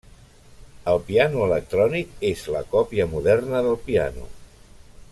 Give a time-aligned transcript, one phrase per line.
[0.93, 4.29] El piano electrònic és la còpia moderna del piano.